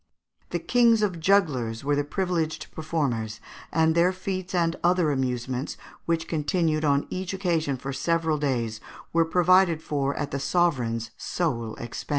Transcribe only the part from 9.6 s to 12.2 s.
for at the sovereign's sole expense.